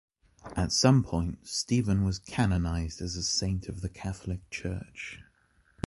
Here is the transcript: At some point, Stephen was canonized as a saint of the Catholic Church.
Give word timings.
At 0.55 0.71
some 0.71 1.03
point, 1.03 1.47
Stephen 1.47 2.03
was 2.03 2.17
canonized 2.17 3.03
as 3.03 3.15
a 3.15 3.21
saint 3.21 3.67
of 3.69 3.81
the 3.81 3.89
Catholic 3.89 4.49
Church. 4.49 5.19